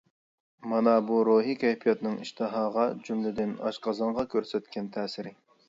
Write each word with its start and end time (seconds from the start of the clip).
مانا 0.69 0.93
بۇ 1.09 1.19
روھىي 1.29 1.57
كەيپىياتنىڭ 1.65 2.17
ئىشتىھاغا 2.25 2.87
جۈملىدىن 3.09 3.55
ئاشقازانغا 3.69 4.27
كۆرسەتكەن 4.35 4.93
تەسىرى. 4.99 5.39